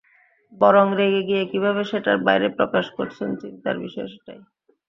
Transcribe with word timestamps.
বরং 0.61 0.85
রেগে 0.99 1.21
গিয়ে 1.29 1.43
কীভাবে 1.51 1.81
সেটার 1.91 2.17
বাইরে 2.27 2.47
প্রকাশ 2.57 2.85
করছেন, 2.97 3.29
চিন্তার 3.41 3.75
বিষয় 3.79 4.07
সেটাই। 4.13 4.39